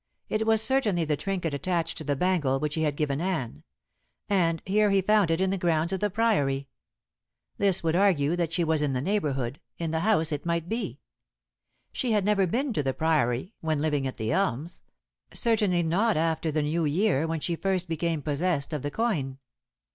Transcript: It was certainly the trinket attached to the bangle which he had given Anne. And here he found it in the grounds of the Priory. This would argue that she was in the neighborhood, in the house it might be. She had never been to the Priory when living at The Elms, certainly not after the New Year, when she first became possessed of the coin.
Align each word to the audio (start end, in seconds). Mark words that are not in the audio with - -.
It 0.29 0.47
was 0.47 0.63
certainly 0.63 1.05
the 1.05 1.15
trinket 1.15 1.53
attached 1.53 1.95
to 1.99 2.03
the 2.03 2.15
bangle 2.15 2.59
which 2.59 2.73
he 2.73 2.81
had 2.81 2.95
given 2.95 3.21
Anne. 3.21 3.61
And 4.27 4.59
here 4.65 4.89
he 4.89 4.99
found 4.99 5.29
it 5.29 5.39
in 5.39 5.51
the 5.51 5.59
grounds 5.59 5.93
of 5.93 5.99
the 5.99 6.09
Priory. 6.09 6.67
This 7.59 7.83
would 7.83 7.95
argue 7.95 8.35
that 8.35 8.51
she 8.51 8.63
was 8.63 8.81
in 8.81 8.93
the 8.93 9.01
neighborhood, 9.03 9.59
in 9.77 9.91
the 9.91 9.99
house 9.99 10.31
it 10.31 10.43
might 10.43 10.67
be. 10.67 11.01
She 11.91 12.13
had 12.13 12.25
never 12.25 12.47
been 12.47 12.73
to 12.73 12.81
the 12.81 12.95
Priory 12.95 13.53
when 13.61 13.79
living 13.79 14.07
at 14.07 14.17
The 14.17 14.31
Elms, 14.31 14.81
certainly 15.35 15.83
not 15.83 16.17
after 16.17 16.51
the 16.51 16.63
New 16.63 16.83
Year, 16.85 17.27
when 17.27 17.39
she 17.39 17.55
first 17.55 17.87
became 17.87 18.23
possessed 18.23 18.73
of 18.73 18.81
the 18.81 18.89
coin. 18.89 19.37